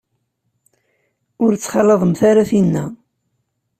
Ur 1.43 1.51
ttxalaḍemt 1.55 2.21
ara 2.29 2.49
tinna. 2.49 2.85